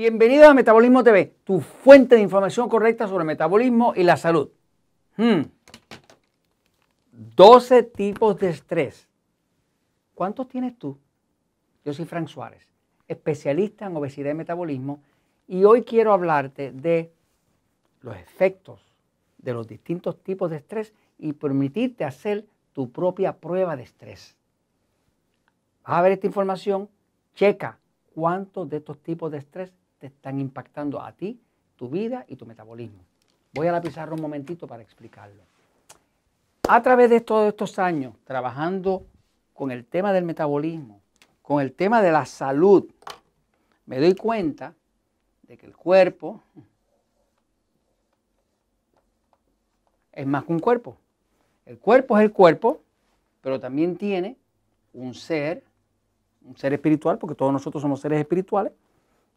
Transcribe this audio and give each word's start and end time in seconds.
Bienvenido 0.00 0.48
a 0.48 0.54
Metabolismo 0.54 1.04
TV, 1.04 1.34
tu 1.44 1.60
fuente 1.60 2.14
de 2.14 2.22
información 2.22 2.70
correcta 2.70 3.06
sobre 3.06 3.22
metabolismo 3.22 3.92
y 3.94 4.02
la 4.02 4.16
salud. 4.16 4.48
12 7.12 7.82
hmm. 7.82 7.92
tipos 7.94 8.40
de 8.40 8.48
estrés. 8.48 9.06
¿Cuántos 10.14 10.48
tienes 10.48 10.78
tú? 10.78 10.96
Yo 11.84 11.92
soy 11.92 12.06
Frank 12.06 12.28
Suárez, 12.28 12.66
especialista 13.08 13.84
en 13.84 13.94
obesidad 13.94 14.30
y 14.30 14.34
metabolismo, 14.34 15.02
y 15.46 15.64
hoy 15.64 15.82
quiero 15.82 16.14
hablarte 16.14 16.72
de 16.72 17.12
los 18.00 18.16
efectos 18.16 18.80
de 19.36 19.52
los 19.52 19.68
distintos 19.68 20.18
tipos 20.22 20.48
de 20.48 20.56
estrés 20.56 20.94
y 21.18 21.34
permitirte 21.34 22.06
hacer 22.06 22.46
tu 22.72 22.90
propia 22.90 23.36
prueba 23.36 23.76
de 23.76 23.82
estrés. 23.82 24.34
Vas 25.86 25.98
a 25.98 26.00
ver 26.00 26.12
esta 26.12 26.26
información, 26.26 26.88
checa 27.34 27.78
cuántos 28.14 28.70
de 28.70 28.78
estos 28.78 28.98
tipos 29.00 29.30
de 29.30 29.36
estrés 29.36 29.74
te 30.00 30.08
están 30.08 30.40
impactando 30.40 31.00
a 31.00 31.12
ti, 31.12 31.38
tu 31.76 31.88
vida 31.88 32.24
y 32.26 32.34
tu 32.34 32.46
metabolismo. 32.46 33.04
Voy 33.52 33.68
a 33.68 33.72
la 33.72 33.80
pizarra 33.80 34.14
un 34.14 34.20
momentito 34.20 34.66
para 34.66 34.82
explicarlo. 34.82 35.42
A 36.68 36.82
través 36.82 37.10
de 37.10 37.20
todos 37.20 37.48
estos 37.48 37.78
años 37.78 38.14
trabajando 38.24 39.06
con 39.52 39.70
el 39.70 39.84
tema 39.84 40.12
del 40.12 40.24
metabolismo, 40.24 41.00
con 41.42 41.60
el 41.60 41.72
tema 41.72 42.00
de 42.00 42.12
la 42.12 42.24
salud, 42.24 42.90
me 43.86 43.98
doy 43.98 44.14
cuenta 44.14 44.74
de 45.42 45.58
que 45.58 45.66
el 45.66 45.76
cuerpo 45.76 46.42
es 50.12 50.26
más 50.26 50.44
que 50.44 50.52
un 50.52 50.60
cuerpo. 50.60 50.96
El 51.66 51.78
cuerpo 51.78 52.16
es 52.16 52.24
el 52.24 52.32
cuerpo, 52.32 52.80
pero 53.42 53.60
también 53.60 53.96
tiene 53.96 54.36
un 54.94 55.12
ser, 55.12 55.62
un 56.42 56.56
ser 56.56 56.72
espiritual, 56.72 57.18
porque 57.18 57.34
todos 57.34 57.52
nosotros 57.52 57.82
somos 57.82 58.00
seres 58.00 58.18
espirituales. 58.20 58.72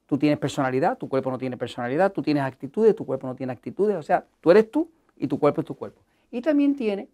Tú 0.05 0.17
tienes 0.17 0.37
personalidad, 0.37 0.97
tu 0.97 1.07
cuerpo 1.07 1.31
no 1.31 1.37
tiene 1.37 1.57
personalidad, 1.57 2.11
tú 2.11 2.21
tienes 2.21 2.43
actitudes, 2.43 2.95
tu 2.95 3.05
cuerpo 3.05 3.27
no 3.27 3.35
tiene 3.35 3.53
actitudes, 3.53 3.95
o 3.95 4.03
sea, 4.03 4.25
tú 4.41 4.51
eres 4.51 4.69
tú 4.69 4.89
y 5.17 5.27
tu 5.27 5.39
cuerpo 5.39 5.61
es 5.61 5.67
tu 5.67 5.75
cuerpo. 5.75 6.01
Y 6.31 6.41
también 6.41 6.75
tiene 6.75 7.07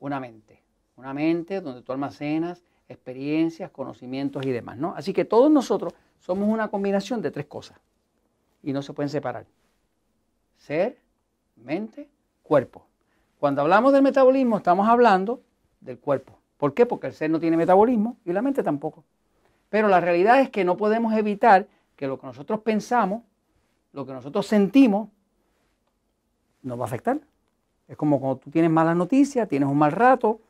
una 0.00 0.20
mente, 0.20 0.60
una 0.96 1.14
mente 1.14 1.60
donde 1.60 1.82
tú 1.82 1.92
almacenas 1.92 2.62
experiencias, 2.88 3.70
conocimientos 3.70 4.44
y 4.44 4.50
demás, 4.50 4.76
¿no? 4.76 4.94
Así 4.96 5.12
que 5.12 5.24
todos 5.24 5.50
nosotros 5.50 5.94
somos 6.20 6.48
una 6.48 6.68
combinación 6.68 7.22
de 7.22 7.30
tres 7.30 7.46
cosas 7.46 7.78
y 8.62 8.72
no 8.72 8.82
se 8.82 8.92
pueden 8.92 9.08
separar. 9.08 9.46
Ser, 10.56 10.98
mente, 11.56 12.08
cuerpo. 12.42 12.86
Cuando 13.38 13.62
hablamos 13.62 13.92
del 13.92 14.02
metabolismo 14.02 14.56
estamos 14.56 14.88
hablando 14.88 15.42
del 15.80 15.98
cuerpo. 15.98 16.38
¿Por 16.56 16.74
qué? 16.74 16.86
Porque 16.86 17.08
el 17.08 17.12
ser 17.12 17.30
no 17.30 17.40
tiene 17.40 17.56
metabolismo 17.56 18.16
y 18.24 18.32
la 18.32 18.42
mente 18.42 18.62
tampoco. 18.62 19.04
Pero 19.68 19.88
la 19.88 20.00
realidad 20.00 20.40
es 20.40 20.50
que 20.50 20.64
no 20.64 20.76
podemos 20.76 21.12
evitar 21.14 21.66
que 22.04 22.08
lo 22.08 22.18
que 22.18 22.26
nosotros 22.26 22.60
pensamos, 22.60 23.22
lo 23.92 24.04
que 24.04 24.12
nosotros 24.12 24.46
sentimos, 24.46 25.08
nos 26.62 26.78
va 26.78 26.82
a 26.82 26.86
afectar. 26.86 27.18
Es 27.88 27.96
como 27.96 28.20
cuando 28.20 28.36
tú 28.36 28.50
tienes 28.50 28.70
malas 28.70 28.94
noticias, 28.94 29.48
tienes 29.48 29.68
un 29.68 29.78
mal 29.78 29.92
rato, 29.92 30.40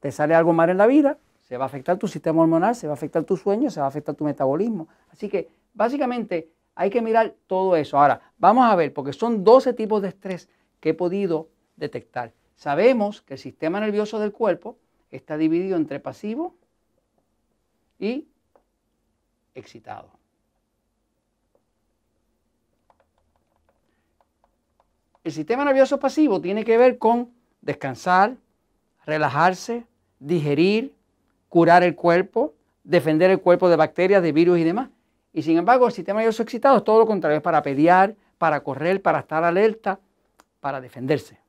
te 0.00 0.10
sale 0.10 0.34
algo 0.34 0.52
mal 0.52 0.68
en 0.68 0.78
la 0.78 0.86
vida, 0.88 1.16
se 1.42 1.56
va 1.56 1.64
a 1.64 1.66
afectar 1.66 1.96
tu 1.96 2.08
sistema 2.08 2.42
hormonal, 2.42 2.74
se 2.74 2.88
va 2.88 2.94
a 2.94 2.94
afectar 2.94 3.22
tu 3.22 3.36
sueño, 3.36 3.70
se 3.70 3.78
va 3.78 3.86
a 3.86 3.88
afectar 3.88 4.16
tu 4.16 4.24
metabolismo. 4.24 4.88
Así 5.12 5.28
que 5.28 5.48
básicamente 5.74 6.50
hay 6.74 6.90
que 6.90 7.00
mirar 7.00 7.34
todo 7.46 7.76
eso. 7.76 8.00
Ahora, 8.00 8.20
vamos 8.38 8.64
a 8.68 8.74
ver, 8.74 8.92
porque 8.92 9.12
son 9.12 9.44
12 9.44 9.74
tipos 9.74 10.02
de 10.02 10.08
estrés 10.08 10.48
que 10.80 10.88
he 10.88 10.94
podido 10.94 11.48
detectar. 11.76 12.32
Sabemos 12.56 13.22
que 13.22 13.34
el 13.34 13.38
sistema 13.38 13.78
nervioso 13.78 14.18
del 14.18 14.32
cuerpo 14.32 14.76
está 15.12 15.36
dividido 15.36 15.76
entre 15.76 16.00
pasivo 16.00 16.56
y 18.00 18.26
excitado. 19.54 20.16
El 25.26 25.32
sistema 25.32 25.64
nervioso 25.64 25.98
pasivo 25.98 26.40
tiene 26.40 26.64
que 26.64 26.78
ver 26.78 26.98
con 26.98 27.32
descansar, 27.60 28.36
relajarse, 29.04 29.84
digerir, 30.20 30.94
curar 31.48 31.82
el 31.82 31.96
cuerpo, 31.96 32.54
defender 32.84 33.32
el 33.32 33.40
cuerpo 33.40 33.68
de 33.68 33.74
bacterias, 33.74 34.22
de 34.22 34.30
virus 34.30 34.60
y 34.60 34.62
demás. 34.62 34.88
Y 35.32 35.42
sin 35.42 35.58
embargo, 35.58 35.88
el 35.88 35.92
sistema 35.92 36.20
nervioso 36.20 36.44
excitado 36.44 36.76
es 36.76 36.84
todo 36.84 37.00
lo 37.00 37.06
contrario, 37.06 37.38
es 37.38 37.42
para 37.42 37.60
pelear, 37.60 38.14
para 38.38 38.60
correr, 38.60 39.02
para 39.02 39.18
estar 39.18 39.42
alerta, 39.42 39.98
para 40.60 40.80
defenderse. 40.80 41.40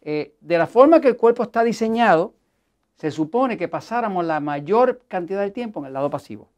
Eh, 0.00 0.36
de 0.40 0.56
la 0.56 0.68
forma 0.68 1.00
que 1.00 1.08
el 1.08 1.16
cuerpo 1.16 1.42
está 1.42 1.64
diseñado, 1.64 2.34
se 2.94 3.10
supone 3.10 3.56
que 3.56 3.66
pasáramos 3.66 4.24
la 4.26 4.38
mayor 4.38 5.00
cantidad 5.08 5.40
de 5.40 5.50
tiempo 5.50 5.80
en 5.80 5.86
el 5.86 5.92
lado 5.92 6.08
pasivo, 6.08 6.50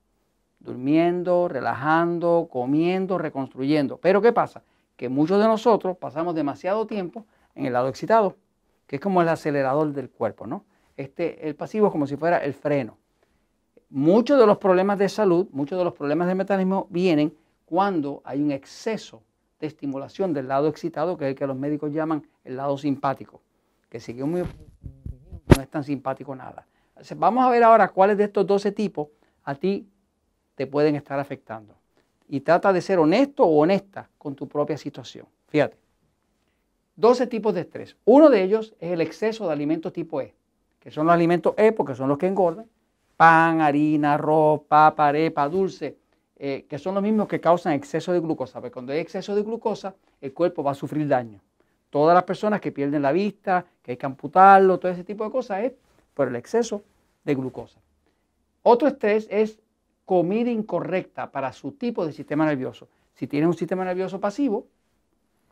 durmiendo, 0.59 1.49
relajando, 1.49 2.51
comiendo, 2.53 3.17
reconstruyendo. 3.17 3.97
Pero 3.97 4.21
¿qué 4.21 4.35
pasa? 4.35 4.63
Que 5.01 5.09
muchos 5.09 5.41
de 5.41 5.47
nosotros 5.47 5.97
pasamos 5.97 6.35
demasiado 6.35 6.87
tiempo 6.87 7.25
en 7.55 7.65
el 7.65 7.73
lado 7.73 7.89
excitado, 7.89 8.37
que 8.87 8.97
es 8.97 9.01
como 9.01 9.23
el 9.23 9.31
acelerador 9.31 9.95
del 9.95 10.11
cuerpo, 10.11 10.47
¿no? 10.47 10.67
Este, 10.95 11.49
el 11.49 11.57
pasivo 11.57 11.87
es 11.87 11.93
como 11.93 12.07
si 12.07 12.19
fuera 12.19 12.37
el 12.37 12.53
freno. 12.53 12.99
Muchos 13.89 14.39
de 14.39 14.47
los 14.47 14.59
problemas 14.59 14.99
de 14.99 15.09
salud, 15.09 15.49
muchos 15.53 15.79
de 15.79 15.85
los 15.85 15.95
problemas 15.95 16.29
de 16.29 16.35
metabolismo 16.35 16.87
vienen 16.91 17.35
cuando 17.65 18.21
hay 18.27 18.43
un 18.43 18.53
exceso 18.53 19.23
de 19.59 19.69
estimulación 19.69 20.35
del 20.35 20.49
lado 20.49 20.69
excitado, 20.69 21.17
que 21.17 21.25
es 21.25 21.29
el 21.31 21.35
que 21.35 21.47
los 21.47 21.57
médicos 21.57 21.91
llaman 21.95 22.29
el 22.45 22.59
lado 22.59 22.77
simpático, 22.77 23.41
que 23.89 24.01
sigue 24.01 24.23
muy 24.25 24.43
no 24.43 25.63
es 25.63 25.69
tan 25.71 25.83
simpático 25.83 26.37
nada. 26.37 26.67
vamos 27.17 27.43
a 27.43 27.49
ver 27.49 27.63
ahora 27.63 27.89
cuáles 27.89 28.19
de 28.19 28.25
estos 28.25 28.47
12 28.47 28.71
tipos 28.73 29.09
a 29.45 29.55
ti 29.55 29.89
te 30.57 30.67
pueden 30.67 30.95
estar 30.95 31.19
afectando 31.19 31.80
y 32.31 32.41
trata 32.41 32.73
de 32.73 32.81
ser 32.81 33.01
honesto 33.01 33.43
o 33.43 33.61
honesta 33.61 34.09
con 34.17 34.37
tu 34.37 34.49
propia 34.49 34.79
situación. 34.79 35.27
Fíjate, 35.49 35.77
12 36.95 37.27
tipos 37.27 37.53
de 37.55 37.63
estrés. 37.63 37.97
Uno 38.05 38.31
de 38.31 38.45
ellos 38.45 38.73
es 38.79 38.93
el 38.93 39.01
exceso 39.01 39.47
de 39.47 39.53
alimentos 39.53 39.93
tipo 39.93 40.21
E, 40.21 40.33
que 40.79 40.93
son 40.93 41.07
los 41.07 41.15
alimentos 41.15 41.55
E 41.57 41.73
porque 41.73 41.97
son 41.97 42.09
los 42.09 42.19
que 42.19 42.29
engordan. 42.29 42.67
Pan, 43.17 43.61
harina, 43.61 44.15
arroz, 44.15 44.63
papa, 44.69 45.09
arepa, 45.09 45.49
dulce, 45.49 45.97
eh, 46.37 46.67
que 46.69 46.79
son 46.79 46.95
los 46.95 47.03
mismos 47.03 47.27
que 47.27 47.41
causan 47.41 47.73
exceso 47.73 48.13
de 48.13 48.21
glucosa. 48.21 48.61
Porque 48.61 48.73
cuando 48.73 48.93
hay 48.93 49.01
exceso 49.01 49.35
de 49.35 49.43
glucosa, 49.43 49.95
el 50.21 50.33
cuerpo 50.33 50.63
va 50.63 50.71
a 50.71 50.75
sufrir 50.75 51.09
daño. 51.09 51.41
Todas 51.91 52.15
las 52.15 52.23
personas 52.23 52.61
que 52.61 52.71
pierden 52.71 53.03
la 53.03 53.11
vista, 53.11 53.67
que 53.83 53.91
hay 53.91 53.97
que 53.97 54.07
amputarlo, 54.07 54.79
todo 54.79 54.93
ese 54.93 55.03
tipo 55.03 55.25
de 55.25 55.31
cosas 55.31 55.65
es 55.65 55.73
por 56.15 56.29
el 56.29 56.37
exceso 56.37 56.83
de 57.25 57.35
glucosa. 57.35 57.81
Otro 58.63 58.87
estrés 58.87 59.27
es 59.31 59.59
comida 60.11 60.51
incorrecta 60.51 61.31
para 61.31 61.53
su 61.53 61.71
tipo 61.71 62.05
de 62.05 62.13
sistema 62.13 62.45
nervioso. 62.45 62.89
Si 63.15 63.29
tienes 63.29 63.47
un 63.47 63.55
sistema 63.55 63.85
nervioso 63.85 64.19
pasivo 64.19 64.67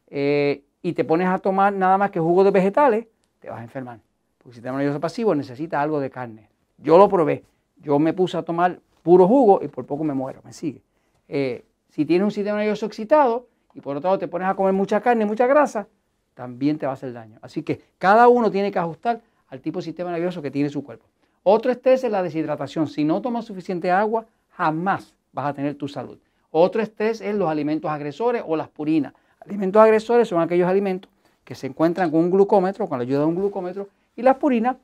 eh, 0.08 0.64
y 0.82 0.94
te 0.94 1.04
pones 1.04 1.28
a 1.28 1.38
tomar 1.38 1.72
nada 1.72 1.96
más 1.96 2.10
que 2.10 2.18
jugo 2.18 2.42
de 2.42 2.50
vegetales, 2.50 3.06
te 3.38 3.48
vas 3.48 3.60
a 3.60 3.62
enfermar. 3.62 4.00
Porque 4.36 4.48
el 4.48 4.54
sistema 4.54 4.78
nervioso 4.78 4.98
pasivo 4.98 5.32
necesita 5.32 5.80
algo 5.80 6.00
de 6.00 6.10
carne. 6.10 6.48
Yo 6.76 6.98
lo 6.98 7.08
probé. 7.08 7.44
Yo 7.76 8.00
me 8.00 8.12
puse 8.12 8.36
a 8.36 8.42
tomar 8.42 8.80
puro 9.04 9.28
jugo 9.28 9.60
y 9.62 9.68
por 9.68 9.86
poco 9.86 10.02
me 10.02 10.12
muero, 10.12 10.40
me 10.44 10.52
sigue. 10.52 10.82
Eh, 11.28 11.64
si 11.90 12.04
tienes 12.04 12.24
un 12.24 12.32
sistema 12.32 12.58
nervioso 12.58 12.84
excitado 12.84 13.46
y 13.74 13.80
por 13.80 13.96
otro 13.96 14.08
lado 14.08 14.18
te 14.18 14.26
pones 14.26 14.48
a 14.48 14.56
comer 14.56 14.72
mucha 14.72 15.00
carne 15.00 15.24
mucha 15.24 15.46
grasa, 15.46 15.86
también 16.34 16.78
te 16.78 16.86
va 16.86 16.90
a 16.90 16.94
hacer 16.94 17.12
daño. 17.12 17.38
Así 17.42 17.62
que 17.62 17.80
cada 17.96 18.26
uno 18.26 18.50
tiene 18.50 18.72
que 18.72 18.80
ajustar 18.80 19.20
al 19.50 19.60
tipo 19.60 19.78
de 19.78 19.84
sistema 19.84 20.10
nervioso 20.10 20.42
que 20.42 20.50
tiene 20.50 20.68
su 20.68 20.82
cuerpo. 20.82 21.06
Otro 21.44 21.70
estrés 21.70 22.02
es 22.02 22.10
la 22.10 22.24
deshidratación. 22.24 22.88
Si 22.88 23.04
no 23.04 23.22
tomas 23.22 23.44
suficiente 23.44 23.92
agua, 23.92 24.26
jamás 24.58 25.14
vas 25.32 25.46
a 25.46 25.54
tener 25.54 25.76
tu 25.76 25.86
salud. 25.86 26.18
Otro 26.50 26.82
estrés 26.82 27.20
es 27.20 27.34
los 27.36 27.48
alimentos 27.48 27.88
agresores 27.88 28.42
o 28.44 28.56
las 28.56 28.68
purinas. 28.68 29.14
Alimentos 29.40 29.80
agresores 29.80 30.26
son 30.26 30.40
aquellos 30.40 30.68
alimentos 30.68 31.08
que 31.44 31.54
se 31.54 31.68
encuentran 31.68 32.10
con 32.10 32.20
un 32.20 32.30
glucómetro, 32.30 32.88
con 32.88 32.98
la 32.98 33.04
ayuda 33.04 33.20
de 33.20 33.26
un 33.26 33.36
glucómetro, 33.36 33.88
y 34.16 34.22
las 34.22 34.36
purinas, 34.36 34.76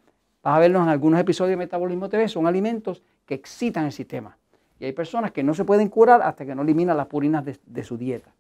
vas 0.45 0.57
a 0.57 0.61
verlos 0.61 0.81
en 0.83 0.89
algunos 0.89 1.19
episodios 1.19 1.51
de 1.51 1.57
Metabolismo 1.57 2.09
TV, 2.09 2.29
son 2.29 2.47
alimentos 2.47 3.03
que 3.27 3.35
excitan 3.35 3.87
el 3.87 3.93
sistema. 3.93 4.39
Y 4.79 4.85
hay 4.85 4.93
personas 4.93 5.33
que 5.33 5.43
no 5.43 5.55
se 5.55 5.65
pueden 5.65 5.89
curar 5.89 6.23
hasta 6.23 6.47
que 6.47 6.55
no 6.55 6.63
eliminan 6.63 6.97
las 6.97 7.09
purinas 7.09 7.45
de, 7.45 7.59
de 7.67 7.83
su 7.83 7.99
dieta. 7.99 8.31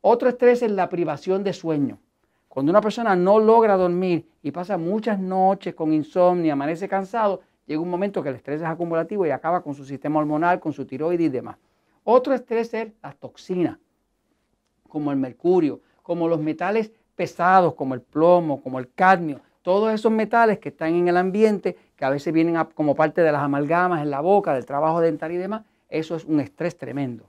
Otro 0.00 0.28
estrés 0.28 0.62
es 0.62 0.72
la 0.72 0.88
privación 0.88 1.44
de 1.44 1.52
sueño. 1.52 1.98
Cuando 2.48 2.70
una 2.70 2.80
persona 2.80 3.14
no 3.14 3.38
logra 3.38 3.76
dormir 3.76 4.26
y 4.42 4.50
pasa 4.50 4.76
muchas 4.76 5.20
noches 5.20 5.74
con 5.74 5.92
insomnio, 5.92 6.52
amanece 6.52 6.88
cansado, 6.88 7.42
llega 7.66 7.80
un 7.80 7.90
momento 7.90 8.22
que 8.22 8.28
el 8.28 8.36
estrés 8.36 8.60
es 8.60 8.66
acumulativo 8.66 9.26
y 9.26 9.30
acaba 9.30 9.62
con 9.62 9.74
su 9.74 9.84
sistema 9.84 10.20
hormonal, 10.20 10.60
con 10.60 10.72
su 10.72 10.84
tiroides 10.86 11.26
y 11.26 11.30
demás. 11.30 11.56
Otro 12.04 12.34
estrés 12.34 12.72
es 12.74 12.92
las 13.02 13.16
toxinas, 13.16 13.78
como 14.88 15.10
el 15.10 15.16
mercurio, 15.16 15.80
como 16.02 16.28
los 16.28 16.40
metales 16.40 16.90
pesados, 17.14 17.74
como 17.74 17.94
el 17.94 18.02
plomo, 18.02 18.62
como 18.62 18.78
el 18.78 18.92
cadmio, 18.92 19.40
todos 19.62 19.94
esos 19.94 20.12
metales 20.12 20.58
que 20.58 20.68
están 20.68 20.94
en 20.94 21.08
el 21.08 21.16
ambiente, 21.16 21.76
que 21.96 22.04
a 22.04 22.10
veces 22.10 22.32
vienen 22.34 22.62
como 22.74 22.94
parte 22.94 23.22
de 23.22 23.32
las 23.32 23.42
amalgamas 23.42 24.02
en 24.02 24.10
la 24.10 24.20
boca, 24.20 24.52
del 24.52 24.66
trabajo 24.66 25.00
dental 25.00 25.32
y 25.32 25.38
demás, 25.38 25.62
eso 25.88 26.16
es 26.16 26.24
un 26.26 26.40
estrés 26.40 26.76
tremendo. 26.76 27.24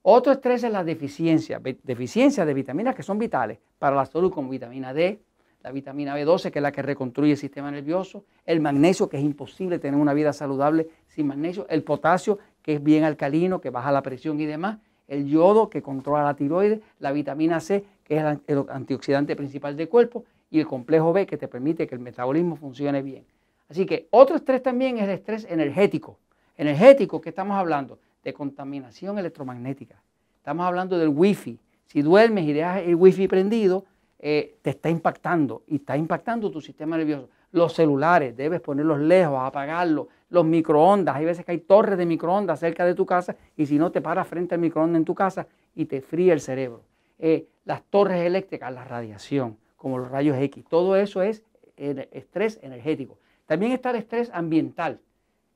Otro 0.00 0.32
estrés 0.32 0.64
es 0.64 0.72
la 0.72 0.84
deficiencia, 0.84 1.60
deficiencia 1.82 2.46
de 2.46 2.54
vitaminas 2.54 2.94
que 2.94 3.02
son 3.02 3.18
vitales 3.18 3.58
para 3.78 3.94
la 3.94 4.06
salud, 4.06 4.32
como 4.32 4.48
vitamina 4.48 4.94
D, 4.94 5.20
la 5.66 5.72
vitamina 5.72 6.16
B12, 6.16 6.52
que 6.52 6.60
es 6.60 6.62
la 6.62 6.70
que 6.70 6.80
reconstruye 6.80 7.32
el 7.32 7.36
sistema 7.36 7.72
nervioso, 7.72 8.22
el 8.44 8.60
magnesio, 8.60 9.08
que 9.08 9.16
es 9.16 9.24
imposible 9.24 9.80
tener 9.80 9.98
una 9.98 10.14
vida 10.14 10.32
saludable 10.32 10.86
sin 11.08 11.26
magnesio, 11.26 11.66
el 11.68 11.82
potasio, 11.82 12.38
que 12.62 12.74
es 12.74 12.82
bien 12.84 13.02
alcalino, 13.02 13.60
que 13.60 13.70
baja 13.70 13.90
la 13.90 14.00
presión 14.00 14.38
y 14.38 14.46
demás, 14.46 14.78
el 15.08 15.26
yodo 15.26 15.68
que 15.68 15.82
controla 15.82 16.22
la 16.22 16.34
tiroides, 16.34 16.78
la 17.00 17.10
vitamina 17.10 17.58
C 17.58 17.84
que 18.04 18.16
es 18.16 18.38
el 18.46 18.64
antioxidante 18.68 19.34
principal 19.34 19.76
del 19.76 19.88
cuerpo 19.88 20.24
y 20.52 20.60
el 20.60 20.68
complejo 20.68 21.12
B 21.12 21.26
que 21.26 21.36
te 21.36 21.48
permite 21.48 21.88
que 21.88 21.96
el 21.96 22.00
metabolismo 22.00 22.54
funcione 22.54 23.02
bien. 23.02 23.24
Así 23.68 23.86
que 23.86 24.06
otro 24.10 24.36
estrés 24.36 24.62
también 24.62 24.98
es 24.98 25.02
el 25.02 25.10
estrés 25.10 25.48
energético. 25.50 26.16
Energético, 26.56 27.20
¿qué 27.20 27.30
estamos 27.30 27.56
hablando? 27.56 27.98
De 28.22 28.32
contaminación 28.32 29.18
electromagnética. 29.18 30.00
Estamos 30.36 30.64
hablando 30.64 30.96
del 30.96 31.08
wifi. 31.08 31.58
Si 31.86 32.02
duermes 32.02 32.44
y 32.44 32.52
dejas 32.52 32.82
el 32.82 32.94
wifi 32.94 33.26
prendido, 33.26 33.84
eh, 34.18 34.58
te 34.62 34.70
está 34.70 34.88
impactando 34.88 35.62
y 35.66 35.76
está 35.76 35.96
impactando 35.96 36.50
tu 36.50 36.60
sistema 36.60 36.96
nervioso. 36.96 37.28
Los 37.52 37.74
celulares, 37.74 38.36
debes 38.36 38.60
ponerlos 38.60 38.98
lejos, 38.98 39.38
apagarlos. 39.40 40.08
Los 40.28 40.44
microondas, 40.44 41.16
hay 41.16 41.24
veces 41.24 41.44
que 41.44 41.52
hay 41.52 41.58
torres 41.58 41.96
de 41.96 42.06
microondas 42.06 42.60
cerca 42.60 42.84
de 42.84 42.94
tu 42.94 43.06
casa 43.06 43.36
y 43.56 43.66
si 43.66 43.78
no 43.78 43.92
te 43.92 44.00
paras 44.00 44.26
frente 44.26 44.54
al 44.54 44.60
microondas 44.60 44.98
en 44.98 45.04
tu 45.04 45.14
casa 45.14 45.46
y 45.74 45.84
te 45.84 46.00
fría 46.00 46.32
el 46.32 46.40
cerebro. 46.40 46.82
Eh, 47.18 47.46
las 47.64 47.82
torres 47.84 48.24
eléctricas, 48.26 48.72
la 48.72 48.84
radiación, 48.84 49.56
como 49.76 49.98
los 49.98 50.10
rayos 50.10 50.36
X, 50.38 50.64
todo 50.68 50.96
eso 50.96 51.22
es 51.22 51.44
estrés 51.76 52.58
energético. 52.62 53.18
También 53.46 53.72
está 53.72 53.90
el 53.90 53.96
estrés 53.96 54.30
ambiental, 54.32 55.00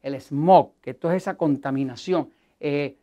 el 0.03 0.21
smog, 0.21 0.73
que 0.81 0.91
esto 0.91 1.11
es 1.11 1.17
esa 1.17 1.37
contaminación. 1.37 2.31
Eh, 2.61 2.97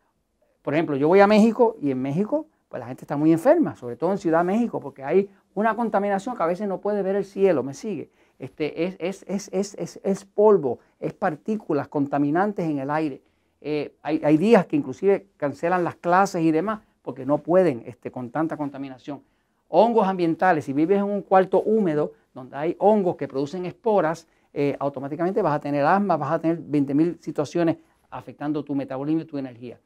por 0.61 0.73
ejemplo, 0.73 0.95
yo 0.95 1.07
voy 1.07 1.19
a 1.19 1.27
México 1.27 1.75
y 1.81 1.91
en 1.91 2.01
México 2.01 2.47
pues 2.69 2.79
la 2.81 2.87
gente 2.87 3.03
está 3.03 3.15
muy 3.15 3.31
enferma, 3.31 3.75
sobre 3.75 3.95
todo 3.95 4.11
en 4.11 4.17
Ciudad 4.17 4.39
de 4.39 4.45
México, 4.45 4.79
porque 4.79 5.03
hay 5.03 5.29
una 5.57 5.75
contaminación 5.75 6.37
que 6.37 6.43
a 6.43 6.45
veces 6.45 6.67
no 6.67 6.79
puede 6.79 7.01
ver 7.01 7.15
el 7.15 7.25
cielo, 7.25 7.63
¿me 7.63 7.73
sigue? 7.73 8.11
Este, 8.37 8.85
es, 8.85 9.25
es, 9.27 10.25
polvo, 10.25 10.77
es 10.99 11.13
partículas 11.13 11.87
contaminantes 11.87 12.69
en 12.69 12.77
el 12.77 12.91
aire. 12.91 13.23
Eh, 13.61 13.95
hay, 14.03 14.37
días 14.37 14.67
que 14.67 14.75
inclusive 14.75 15.25
cancelan 15.35 15.83
las 15.83 15.95
clases 15.95 16.43
y 16.43 16.51
demás 16.51 16.81
porque 17.01 17.25
no 17.25 17.39
pueden 17.39 17.81
este, 17.87 18.11
con 18.11 18.29
tanta 18.29 18.55
contaminación. 18.55 19.23
Hongos 19.67 20.07
ambientales, 20.07 20.65
si 20.65 20.73
vives 20.73 20.99
en 20.99 21.05
un 21.05 21.23
cuarto 21.23 21.63
húmedo 21.63 22.13
donde 22.35 22.55
hay 22.55 22.75
hongos 22.77 23.15
que 23.15 23.27
producen 23.27 23.65
esporas, 23.65 24.27
eh, 24.53 24.75
automáticamente 24.79 25.41
vas 25.41 25.55
a 25.55 25.59
tener 25.59 25.83
asma, 25.83 26.17
vas 26.17 26.33
a 26.33 26.39
tener 26.39 26.59
20.000 26.59 27.19
situaciones 27.19 27.77
afectando 28.11 28.63
tu 28.63 28.75
metabolismo 28.75 29.23
y 29.23 29.25
tu 29.25 29.39
energía. 29.39 29.79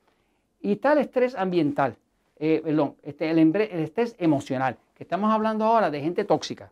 Y 0.59 0.73
está 0.73 0.91
el 0.91 0.99
estrés 0.99 1.33
ambiental, 1.33 1.95
eh, 2.37 2.59
perdón, 2.61 2.95
este, 3.03 3.31
el, 3.31 3.55
estrés 3.55 4.17
emocional, 4.19 4.77
que 5.01 5.05
estamos 5.05 5.31
hablando 5.31 5.65
ahora 5.65 5.89
de 5.89 5.99
gente 5.99 6.25
tóxica. 6.25 6.71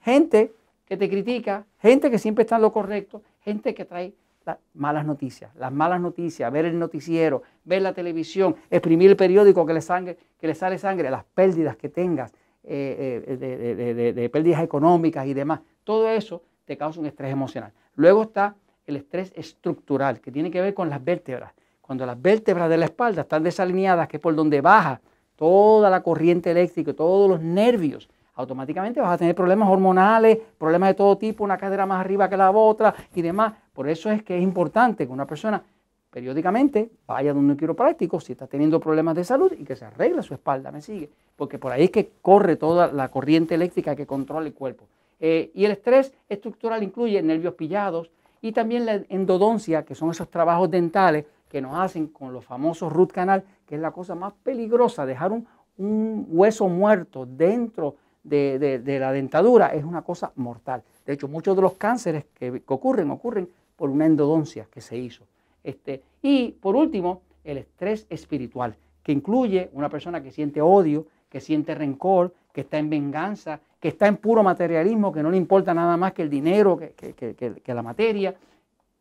Gente 0.00 0.50
que 0.86 0.96
te 0.96 1.10
critica, 1.10 1.66
gente 1.78 2.10
que 2.10 2.18
siempre 2.18 2.40
está 2.40 2.56
en 2.56 2.62
lo 2.62 2.72
correcto, 2.72 3.20
gente 3.42 3.74
que 3.74 3.84
trae 3.84 4.14
las 4.46 4.56
malas 4.72 5.04
noticias, 5.04 5.54
las 5.56 5.70
malas 5.70 6.00
noticias, 6.00 6.50
ver 6.50 6.64
el 6.64 6.78
noticiero, 6.78 7.42
ver 7.64 7.82
la 7.82 7.92
televisión, 7.92 8.56
exprimir 8.70 9.10
el 9.10 9.16
periódico 9.18 9.66
que 9.66 9.74
le, 9.74 9.82
sangre, 9.82 10.16
que 10.40 10.46
le 10.46 10.54
sale 10.54 10.78
sangre, 10.78 11.10
las 11.10 11.24
pérdidas 11.24 11.76
que 11.76 11.90
tengas, 11.90 12.32
eh, 12.64 13.36
de, 13.38 14.12
de 14.14 14.28
pérdidas 14.30 14.62
económicas 14.62 15.26
y 15.26 15.34
demás. 15.34 15.60
Todo 15.84 16.08
eso 16.08 16.42
te 16.64 16.78
causa 16.78 16.98
un 16.98 17.04
estrés 17.04 17.30
emocional. 17.30 17.72
Luego 17.94 18.22
está 18.22 18.56
el 18.86 18.96
estrés 18.96 19.34
estructural, 19.36 20.22
que 20.22 20.32
tiene 20.32 20.50
que 20.50 20.62
ver 20.62 20.72
con 20.72 20.88
las 20.88 21.04
vértebras. 21.04 21.52
Cuando 21.82 22.06
las 22.06 22.18
vértebras 22.22 22.70
de 22.70 22.78
la 22.78 22.86
espalda 22.86 23.20
están 23.20 23.42
desalineadas, 23.42 24.08
que 24.08 24.16
es 24.16 24.22
por 24.22 24.34
donde 24.34 24.62
baja 24.62 25.02
toda 25.36 25.90
la 25.90 26.02
corriente 26.02 26.50
eléctrica, 26.50 26.92
todos 26.92 27.30
los 27.30 27.40
nervios, 27.40 28.08
automáticamente 28.36 29.00
vas 29.00 29.12
a 29.12 29.18
tener 29.18 29.34
problemas 29.34 29.68
hormonales, 29.68 30.38
problemas 30.58 30.90
de 30.90 30.94
todo 30.94 31.16
tipo, 31.16 31.44
una 31.44 31.56
cadera 31.56 31.86
más 31.86 32.00
arriba 32.00 32.28
que 32.28 32.36
la 32.36 32.50
otra 32.50 32.94
y 33.14 33.22
demás. 33.22 33.54
Por 33.72 33.88
eso 33.88 34.10
es 34.10 34.22
que 34.22 34.36
es 34.36 34.42
importante 34.42 35.06
que 35.06 35.12
una 35.12 35.26
persona 35.26 35.62
periódicamente 36.10 36.90
vaya 37.06 37.34
donde 37.34 37.52
un 37.52 37.58
quiropráctico 37.58 38.20
si 38.20 38.32
está 38.32 38.46
teniendo 38.46 38.80
problemas 38.80 39.16
de 39.16 39.24
salud 39.24 39.52
y 39.58 39.64
que 39.64 39.76
se 39.76 39.84
arregle 39.84 40.22
su 40.22 40.34
espalda, 40.34 40.70
me 40.70 40.80
sigue, 40.80 41.10
porque 41.34 41.58
por 41.58 41.72
ahí 41.72 41.84
es 41.84 41.90
que 41.90 42.10
corre 42.22 42.56
toda 42.56 42.92
la 42.92 43.10
corriente 43.10 43.54
eléctrica 43.54 43.96
que 43.96 44.06
controla 44.06 44.46
el 44.46 44.54
cuerpo. 44.54 44.84
Eh, 45.18 45.50
y 45.54 45.64
el 45.64 45.72
estrés 45.72 46.14
estructural 46.28 46.82
incluye 46.82 47.20
nervios 47.22 47.54
pillados 47.54 48.10
y 48.42 48.52
también 48.52 48.86
la 48.86 49.02
endodoncia, 49.08 49.84
que 49.84 49.94
son 49.94 50.10
esos 50.10 50.30
trabajos 50.30 50.70
dentales 50.70 51.24
que 51.48 51.60
nos 51.60 51.76
hacen 51.76 52.08
con 52.08 52.32
los 52.32 52.44
famosos 52.44 52.92
root 52.92 53.12
canal, 53.12 53.44
que 53.66 53.76
es 53.76 53.80
la 53.80 53.92
cosa 53.92 54.14
más 54.14 54.32
peligrosa, 54.42 55.06
dejar 55.06 55.32
un, 55.32 55.46
hueso 55.78 56.68
muerto 56.68 57.26
dentro 57.26 57.96
de, 58.22 58.82
la 58.98 59.12
dentadura 59.12 59.68
es 59.74 59.84
una 59.84 60.02
cosa 60.02 60.32
mortal. 60.36 60.82
De 61.04 61.12
hecho, 61.12 61.28
muchos 61.28 61.54
de 61.54 61.62
los 61.62 61.74
cánceres 61.74 62.24
que, 62.34 62.62
ocurren 62.66 63.10
ocurren 63.10 63.48
por 63.76 63.90
una 63.90 64.06
endodoncia 64.06 64.66
que 64.70 64.80
se 64.80 64.96
hizo. 64.96 65.24
Este, 65.62 66.02
y 66.22 66.52
por 66.52 66.76
último, 66.76 67.20
el 67.44 67.58
estrés 67.58 68.06
espiritual, 68.08 68.74
que 69.02 69.12
incluye 69.12 69.68
una 69.74 69.88
persona 69.90 70.22
que 70.22 70.30
siente 70.30 70.62
odio, 70.62 71.06
que 71.28 71.40
siente 71.40 71.74
rencor, 71.74 72.32
que 72.52 72.62
está 72.62 72.78
en 72.78 72.88
venganza, 72.88 73.60
que 73.78 73.88
está 73.88 74.06
en 74.06 74.16
puro 74.16 74.42
materialismo, 74.42 75.12
que 75.12 75.22
no 75.22 75.30
le 75.30 75.36
importa 75.36 75.74
nada 75.74 75.96
más 75.96 76.12
que 76.12 76.22
el 76.22 76.30
dinero, 76.30 76.78
que, 76.78 77.62
la 77.66 77.82
materia, 77.82 78.34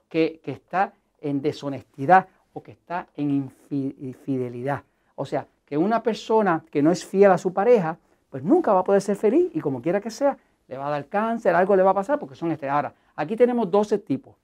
que, 0.10 0.42
está 0.44 0.94
en 1.22 1.42
deshonestidad 1.42 2.28
o 2.56 2.64
que 2.64 2.72
está 2.72 3.08
en 3.18 3.52
infidelidad. 3.70 4.84
O 5.16 5.26
sea, 5.26 5.46
que 5.66 5.78
una 5.78 6.02
persona 6.02 6.64
que 6.72 6.82
no 6.82 6.90
es 6.90 7.06
fiel 7.06 7.32
a 7.32 7.38
su 7.38 7.52
pareja, 7.52 7.98
pues 8.30 8.44
nunca 8.44 8.72
va 8.72 8.80
a 8.80 8.84
poder 8.84 9.02
ser 9.02 9.18
feliz 9.18 9.52
y 9.54 9.60
como 9.60 9.82
quiera 9.82 10.00
que 10.00 10.10
sea, 10.10 10.38
le 10.70 10.78
va 10.78 10.88
a 10.88 10.90
dar 10.90 11.08
cáncer, 11.08 11.54
algo 11.54 11.76
le 11.76 11.84
va 11.84 11.92
a 11.92 11.96
pasar 11.96 12.18
porque 12.18 12.34
son 12.34 12.52
este. 12.52 12.70
Ahora, 12.70 12.94
aquí 13.18 13.36
tenemos 13.36 13.70
12 13.70 13.98
tipos. 14.00 14.36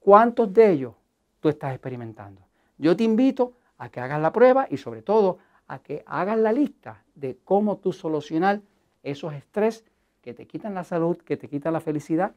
¿Cuántos 0.00 0.52
de 0.52 0.72
ellos 0.72 0.94
tú 1.38 1.48
estás 1.48 1.70
experimentando? 1.70 2.42
Yo 2.78 2.96
te 2.96 3.04
invito 3.04 3.52
a 3.78 3.90
que 3.90 4.00
hagas 4.00 4.20
la 4.20 4.32
prueba 4.32 4.66
y 4.68 4.76
sobre 4.76 5.02
todo 5.02 5.38
a 5.68 5.78
que 5.78 6.02
hagas 6.04 6.38
la 6.38 6.52
lista 6.52 7.04
de 7.14 7.38
cómo 7.44 7.76
tú 7.76 7.92
solucionar 7.92 8.60
esos 9.04 9.32
estrés 9.32 9.84
que 10.20 10.34
te 10.34 10.48
quitan 10.48 10.74
la 10.74 10.82
salud, 10.82 11.16
que 11.18 11.36
te 11.36 11.48
quitan 11.48 11.72
la 11.72 11.80
felicidad 11.80 12.34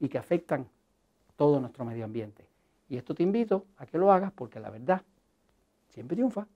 y 0.00 0.08
que 0.08 0.18
afectan 0.18 0.66
todo 1.36 1.60
nuestro 1.60 1.84
medio 1.84 2.04
ambiente. 2.04 2.49
Y 2.90 2.96
esto 2.96 3.14
te 3.14 3.22
invito 3.22 3.68
a 3.76 3.86
que 3.86 3.98
lo 3.98 4.12
hagas 4.12 4.32
porque 4.32 4.58
la 4.58 4.68
verdad 4.68 5.02
siempre 5.88 6.16
triunfa. 6.16 6.48